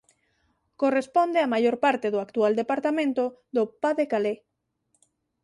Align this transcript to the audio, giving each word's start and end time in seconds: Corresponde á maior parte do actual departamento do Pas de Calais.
Corresponde 0.81 1.39
á 1.45 1.47
maior 1.53 1.75
parte 1.85 2.07
do 2.13 2.19
actual 2.25 2.53
departamento 2.61 3.23
do 3.55 3.63
Pas 3.81 3.95
de 3.99 4.05
Calais. 4.11 4.39